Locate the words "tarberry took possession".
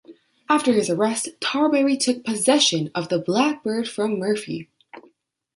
1.39-2.89